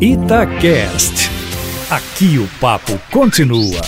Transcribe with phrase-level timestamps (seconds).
[0.00, 1.28] Itacast.
[1.90, 3.80] Aqui o papo continua.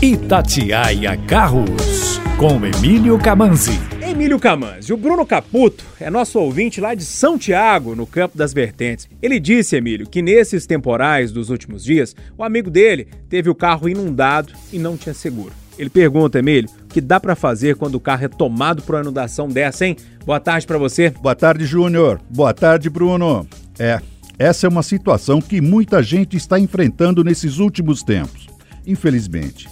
[0.00, 3.76] Itatiaia Carros, com Emílio Camanzi.
[4.00, 8.52] Emílio Camanzi, o Bruno Caputo é nosso ouvinte lá de São Tiago, no Campo das
[8.52, 9.08] Vertentes.
[9.20, 13.88] Ele disse, Emílio, que nesses temporais dos últimos dias, o amigo dele teve o carro
[13.88, 15.52] inundado e não tinha seguro.
[15.78, 19.02] Ele pergunta, Emílio, o que dá para fazer quando o carro é tomado por uma
[19.02, 19.96] inundação dessa, hein?
[20.26, 21.10] Boa tarde para você.
[21.10, 22.20] Boa tarde, Júnior.
[22.28, 23.46] Boa tarde, Bruno.
[23.78, 24.00] É,
[24.36, 28.48] essa é uma situação que muita gente está enfrentando nesses últimos tempos,
[28.84, 29.68] infelizmente.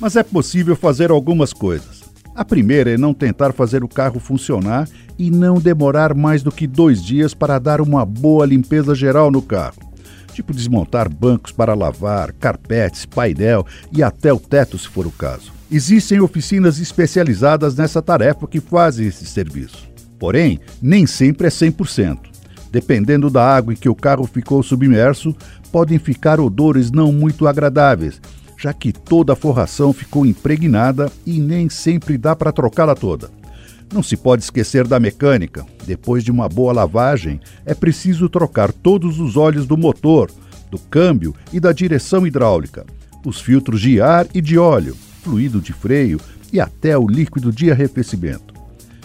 [0.00, 2.02] Mas é possível fazer algumas coisas.
[2.34, 6.66] A primeira é não tentar fazer o carro funcionar e não demorar mais do que
[6.66, 9.83] dois dias para dar uma boa limpeza geral no carro.
[10.34, 15.52] Tipo desmontar bancos para lavar, carpetes, painel e até o teto, se for o caso.
[15.70, 19.88] Existem oficinas especializadas nessa tarefa que fazem esse serviço.
[20.18, 22.18] Porém, nem sempre é 100%.
[22.70, 25.34] Dependendo da água em que o carro ficou submerso,
[25.70, 28.20] podem ficar odores não muito agradáveis
[28.64, 33.30] já que toda a forração ficou impregnada e nem sempre dá para trocá-la toda.
[33.92, 35.66] Não se pode esquecer da mecânica.
[35.86, 40.30] Depois de uma boa lavagem, é preciso trocar todos os óleos do motor,
[40.70, 42.84] do câmbio e da direção hidráulica,
[43.24, 46.20] os filtros de ar e de óleo, fluido de freio
[46.52, 48.54] e até o líquido de arrefecimento.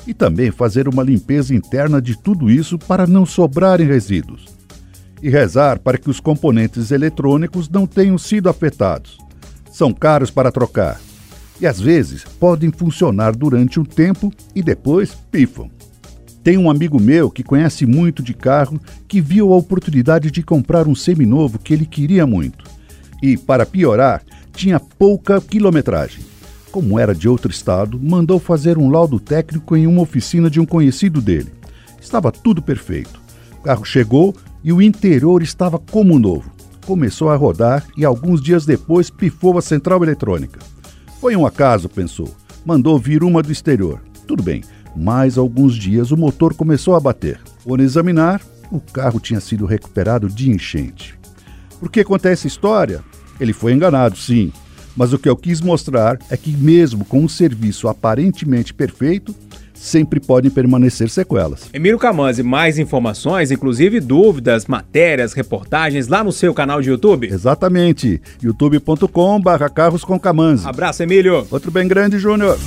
[0.07, 4.45] E também fazer uma limpeza interna de tudo isso para não sobrarem resíduos.
[5.21, 9.17] E rezar para que os componentes eletrônicos não tenham sido afetados
[9.79, 10.99] são caros para trocar
[11.61, 15.69] e às vezes podem funcionar durante um tempo e depois pifam.
[16.43, 20.87] Tem um amigo meu que conhece muito de carro que viu a oportunidade de comprar
[20.87, 22.65] um seminovo que ele queria muito.
[23.21, 24.21] E, para piorar,
[24.53, 26.23] tinha pouca quilometragem.
[26.71, 30.65] Como era de outro estado, mandou fazer um laudo técnico em uma oficina de um
[30.65, 31.51] conhecido dele.
[31.99, 33.19] Estava tudo perfeito.
[33.59, 36.59] O carro chegou e o interior estava como novo
[36.89, 40.59] começou a rodar e alguns dias depois pifou a central eletrônica.
[41.21, 42.35] Foi um acaso, pensou.
[42.65, 44.01] Mandou vir uma do exterior.
[44.25, 44.63] Tudo bem,
[44.99, 47.39] mais alguns dias o motor começou a bater.
[47.63, 51.17] Quando examinar, o carro tinha sido recuperado de enchente.
[51.79, 53.01] Por que conta essa história?
[53.39, 54.51] Ele foi enganado, sim.
[54.95, 59.33] Mas o que eu quis mostrar é que, mesmo com um serviço aparentemente perfeito,
[59.73, 61.69] sempre podem permanecer sequelas.
[61.73, 67.27] Emílio Camanzi, mais informações, inclusive dúvidas, matérias, reportagens lá no seu canal de YouTube?
[67.27, 70.67] Exatamente, youtube.com barra carros com Camanzi.
[70.67, 71.47] Abraço, Emílio.
[71.49, 72.59] Outro bem grande, Júnior.